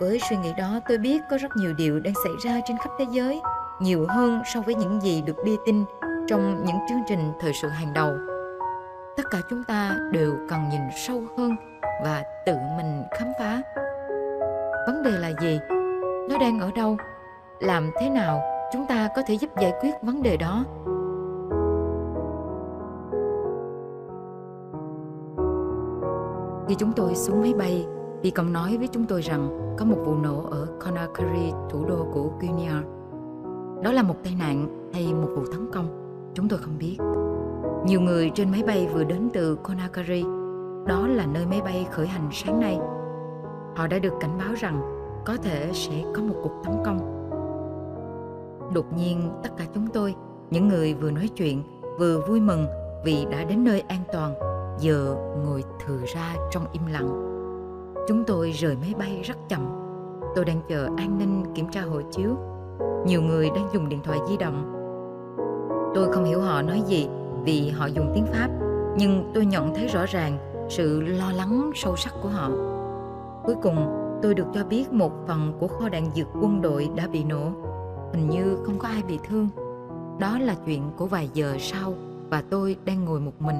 Với 0.00 0.20
suy 0.30 0.36
nghĩ 0.36 0.52
đó 0.58 0.80
tôi 0.88 0.98
biết 0.98 1.22
có 1.30 1.38
rất 1.38 1.48
nhiều 1.56 1.74
điều 1.78 2.00
đang 2.00 2.14
xảy 2.24 2.32
ra 2.44 2.60
trên 2.64 2.78
khắp 2.78 2.90
thế 2.98 3.06
giới, 3.10 3.40
nhiều 3.80 4.06
hơn 4.08 4.42
so 4.54 4.60
với 4.60 4.74
những 4.74 5.00
gì 5.00 5.22
được 5.22 5.36
đưa 5.44 5.56
tin 5.66 5.84
trong 6.28 6.64
những 6.64 6.76
chương 6.88 7.02
trình 7.08 7.32
thời 7.40 7.52
sự 7.62 7.68
hàng 7.68 7.92
đầu. 7.92 8.12
Tất 9.16 9.22
cả 9.30 9.38
chúng 9.50 9.64
ta 9.64 9.96
đều 10.12 10.36
cần 10.48 10.68
nhìn 10.68 10.80
sâu 10.96 11.22
hơn 11.38 11.56
và 12.04 12.24
tự 12.46 12.54
mình 12.76 13.02
khám 13.18 13.28
phá. 13.38 13.62
Vấn 14.86 15.02
đề 15.02 15.10
là 15.10 15.32
gì? 15.40 15.58
Nó 16.30 16.38
đang 16.40 16.60
ở 16.60 16.70
đâu? 16.76 16.96
Làm 17.60 17.90
thế 18.00 18.10
nào 18.10 18.40
chúng 18.72 18.86
ta 18.86 19.08
có 19.16 19.22
thể 19.26 19.34
giúp 19.34 19.50
giải 19.60 19.72
quyết 19.80 19.94
vấn 20.02 20.22
đề 20.22 20.36
đó? 20.36 20.64
Khi 26.68 26.74
chúng 26.74 26.92
tôi 26.92 27.14
xuống 27.14 27.40
máy 27.40 27.54
bay, 27.58 27.86
thì 28.22 28.30
công 28.30 28.52
nói 28.52 28.76
với 28.78 28.88
chúng 28.88 29.04
tôi 29.06 29.20
rằng 29.20 29.76
có 29.78 29.84
một 29.84 29.96
vụ 30.04 30.14
nổ 30.14 30.42
ở 30.50 30.66
Conakry, 30.80 31.52
thủ 31.70 31.84
đô 31.88 32.06
của 32.12 32.30
Guinea. 32.40 32.82
Đó 33.82 33.92
là 33.92 34.02
một 34.02 34.14
tai 34.24 34.34
nạn 34.38 34.90
hay 34.94 35.14
một 35.14 35.28
vụ 35.36 35.42
tấn 35.52 35.72
công, 35.72 35.88
chúng 36.34 36.48
tôi 36.48 36.58
không 36.58 36.78
biết. 36.78 36.98
Nhiều 37.86 38.00
người 38.00 38.30
trên 38.34 38.50
máy 38.50 38.62
bay 38.66 38.88
vừa 38.92 39.04
đến 39.04 39.30
từ 39.32 39.56
Conakry, 39.62 40.24
đó 40.86 41.06
là 41.06 41.26
nơi 41.26 41.46
máy 41.46 41.60
bay 41.60 41.86
khởi 41.90 42.06
hành 42.06 42.28
sáng 42.32 42.60
nay. 42.60 42.78
Họ 43.76 43.86
đã 43.86 43.98
được 43.98 44.12
cảnh 44.20 44.38
báo 44.38 44.54
rằng 44.54 44.80
có 45.24 45.36
thể 45.42 45.70
sẽ 45.72 46.04
có 46.14 46.22
một 46.22 46.34
cuộc 46.42 46.62
tấn 46.64 46.74
công. 46.84 46.98
Đột 48.74 48.92
nhiên 48.96 49.30
tất 49.42 49.50
cả 49.56 49.64
chúng 49.74 49.86
tôi, 49.86 50.14
những 50.50 50.68
người 50.68 50.94
vừa 50.94 51.10
nói 51.10 51.28
chuyện, 51.36 51.62
vừa 51.98 52.20
vui 52.28 52.40
mừng 52.40 52.66
vì 53.04 53.26
đã 53.30 53.44
đến 53.44 53.64
nơi 53.64 53.80
an 53.80 54.00
toàn 54.12 54.34
giờ 54.78 55.16
ngồi 55.44 55.64
thừa 55.86 55.98
ra 56.14 56.34
trong 56.50 56.66
im 56.72 56.86
lặng 56.86 57.26
chúng 58.08 58.24
tôi 58.24 58.50
rời 58.50 58.76
máy 58.76 58.94
bay 58.98 59.20
rất 59.24 59.36
chậm 59.48 59.60
tôi 60.34 60.44
đang 60.44 60.60
chờ 60.68 60.88
an 60.96 61.18
ninh 61.18 61.44
kiểm 61.54 61.68
tra 61.68 61.82
hộ 61.82 62.00
chiếu 62.10 62.36
nhiều 63.06 63.22
người 63.22 63.50
đang 63.54 63.68
dùng 63.72 63.88
điện 63.88 64.00
thoại 64.04 64.18
di 64.28 64.36
động 64.36 64.72
tôi 65.94 66.12
không 66.12 66.24
hiểu 66.24 66.40
họ 66.40 66.62
nói 66.62 66.82
gì 66.86 67.08
vì 67.44 67.68
họ 67.68 67.86
dùng 67.86 68.10
tiếng 68.14 68.26
pháp 68.26 68.48
nhưng 68.96 69.30
tôi 69.34 69.46
nhận 69.46 69.74
thấy 69.74 69.86
rõ 69.86 70.04
ràng 70.06 70.38
sự 70.68 71.00
lo 71.00 71.32
lắng 71.32 71.70
sâu 71.74 71.96
sắc 71.96 72.14
của 72.22 72.28
họ. 72.28 72.50
Cuối 73.44 73.54
cùng, 73.62 73.86
tôi 74.22 74.34
được 74.34 74.46
cho 74.54 74.64
biết 74.64 74.92
một 74.92 75.12
phần 75.26 75.52
của 75.60 75.68
kho 75.68 75.88
đạn 75.88 76.10
dược 76.14 76.26
quân 76.42 76.62
đội 76.62 76.90
đã 76.96 77.06
bị 77.06 77.24
nổ. 77.24 77.50
Hình 78.12 78.28
như 78.28 78.58
không 78.64 78.78
có 78.78 78.88
ai 78.88 79.02
bị 79.02 79.18
thương. 79.28 79.48
Đó 80.18 80.38
là 80.38 80.54
chuyện 80.66 80.82
của 80.96 81.06
vài 81.06 81.30
giờ 81.34 81.56
sau 81.58 81.94
và 82.30 82.42
tôi 82.50 82.76
đang 82.84 83.04
ngồi 83.04 83.20
một 83.20 83.32
mình. 83.38 83.56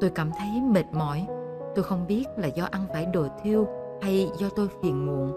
Tôi 0.00 0.10
cảm 0.10 0.30
thấy 0.38 0.48
mệt 0.60 0.84
mỏi. 0.92 1.26
Tôi 1.74 1.84
không 1.84 2.06
biết 2.08 2.24
là 2.36 2.48
do 2.48 2.68
ăn 2.70 2.84
phải 2.92 3.06
đồ 3.06 3.26
thiêu 3.42 3.66
hay 4.02 4.30
do 4.38 4.48
tôi 4.56 4.68
phiền 4.82 5.06
muộn. 5.06 5.32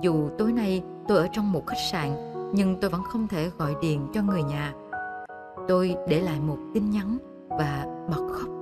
Dù 0.00 0.28
tối 0.38 0.52
nay 0.52 0.82
tôi 1.08 1.18
ở 1.18 1.28
trong 1.32 1.52
một 1.52 1.66
khách 1.66 1.90
sạn, 1.92 2.10
nhưng 2.52 2.80
tôi 2.80 2.90
vẫn 2.90 3.02
không 3.02 3.28
thể 3.28 3.50
gọi 3.58 3.74
điện 3.82 4.06
cho 4.12 4.22
người 4.22 4.42
nhà. 4.42 4.72
Tôi 5.68 5.96
để 6.08 6.20
lại 6.20 6.40
một 6.40 6.58
tin 6.74 6.90
nhắn 6.90 7.18
và 7.48 7.86
bật 8.10 8.26
khóc 8.32 8.53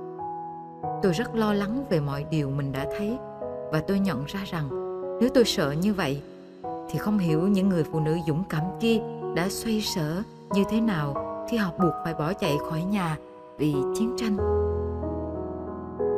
tôi 1.03 1.13
rất 1.13 1.35
lo 1.35 1.53
lắng 1.53 1.85
về 1.89 1.99
mọi 1.99 2.25
điều 2.29 2.49
mình 2.49 2.71
đã 2.71 2.87
thấy. 2.97 3.17
Và 3.71 3.83
tôi 3.87 3.99
nhận 3.99 4.25
ra 4.25 4.39
rằng, 4.45 4.69
nếu 5.19 5.29
tôi 5.33 5.43
sợ 5.45 5.71
như 5.71 5.93
vậy, 5.93 6.21
thì 6.63 6.99
không 6.99 7.17
hiểu 7.17 7.47
những 7.47 7.69
người 7.69 7.83
phụ 7.83 7.99
nữ 7.99 8.17
dũng 8.27 8.43
cảm 8.49 8.61
kia 8.79 8.97
đã 9.35 9.49
xoay 9.49 9.81
sở 9.81 10.21
như 10.53 10.63
thế 10.69 10.81
nào 10.81 11.15
khi 11.51 11.57
họ 11.57 11.71
buộc 11.79 11.93
phải 12.03 12.13
bỏ 12.13 12.33
chạy 12.33 12.57
khỏi 12.69 12.83
nhà 12.83 13.17
vì 13.57 13.73
chiến 13.95 14.15
tranh. 14.17 14.37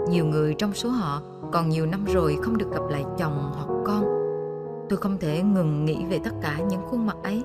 Nhiều 0.09 0.25
người 0.25 0.53
trong 0.53 0.73
số 0.73 0.89
họ 0.89 1.21
còn 1.51 1.69
nhiều 1.69 1.85
năm 1.85 2.05
rồi 2.05 2.37
không 2.41 2.57
được 2.57 2.71
gặp 2.71 2.83
lại 2.89 3.05
chồng 3.17 3.51
hoặc 3.55 3.67
con. 3.85 4.05
Tôi 4.89 4.99
không 4.99 5.17
thể 5.17 5.43
ngừng 5.43 5.85
nghĩ 5.85 6.05
về 6.09 6.19
tất 6.23 6.33
cả 6.41 6.59
những 6.69 6.81
khuôn 6.85 7.05
mặt 7.05 7.17
ấy. 7.23 7.43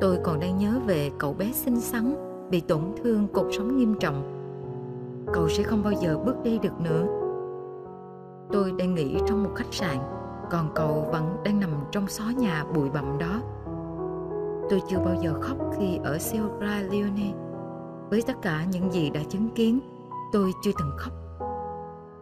Tôi 0.00 0.18
còn 0.22 0.40
đang 0.40 0.58
nhớ 0.58 0.80
về 0.86 1.10
cậu 1.18 1.32
bé 1.32 1.52
xinh 1.52 1.80
xắn 1.80 2.14
bị 2.50 2.60
tổn 2.60 2.80
thương 3.02 3.28
cột 3.28 3.46
sống 3.56 3.76
nghiêm 3.76 3.94
trọng 4.00 4.43
cậu 5.32 5.48
sẽ 5.48 5.62
không 5.62 5.82
bao 5.82 5.92
giờ 5.92 6.18
bước 6.24 6.36
đi 6.42 6.58
được 6.58 6.80
nữa. 6.80 7.06
Tôi 8.52 8.72
đang 8.78 8.94
nghỉ 8.94 9.18
trong 9.26 9.44
một 9.44 9.50
khách 9.54 9.72
sạn, 9.74 9.96
còn 10.50 10.68
cậu 10.74 11.08
vẫn 11.12 11.36
đang 11.44 11.60
nằm 11.60 11.70
trong 11.90 12.06
xó 12.06 12.24
nhà 12.38 12.64
bụi 12.74 12.90
bặm 12.90 13.18
đó. 13.18 13.40
Tôi 14.70 14.82
chưa 14.88 14.98
bao 14.98 15.14
giờ 15.14 15.34
khóc 15.40 15.56
khi 15.78 15.98
ở 16.04 16.18
Sierra 16.18 16.82
Leone. 16.90 17.34
Với 18.10 18.22
tất 18.26 18.34
cả 18.42 18.64
những 18.72 18.92
gì 18.92 19.10
đã 19.10 19.20
chứng 19.28 19.48
kiến, 19.54 19.80
tôi 20.32 20.52
chưa 20.62 20.70
từng 20.78 20.90
khóc. 20.96 21.12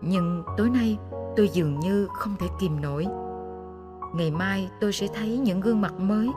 Nhưng 0.01 0.43
tối 0.57 0.71
nay, 0.71 0.99
tôi 1.37 1.49
dường 1.49 1.81
như 1.81 2.09
không 2.15 2.35
thể 2.39 2.47
kìm 2.61 2.81
nổi. 2.81 3.07
Ngày 4.15 4.31
mai 4.31 4.71
tôi 4.81 4.93
sẽ 4.93 5.07
thấy 5.15 5.39
những 5.39 5.61
gương 5.61 5.81
mặt 5.81 6.01
mới. 6.01 6.29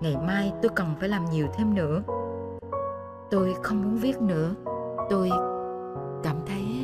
Ngày 0.00 0.16
mai 0.26 0.52
tôi 0.62 0.70
cần 0.74 0.86
phải 1.00 1.08
làm 1.08 1.24
nhiều 1.24 1.46
thêm 1.54 1.74
nữa. 1.74 2.02
Tôi 3.30 3.54
không 3.62 3.82
muốn 3.82 3.96
viết 3.96 4.20
nữa. 4.20 4.54
Tôi 5.10 5.30
cảm 6.24 6.36
thấy 6.46 6.83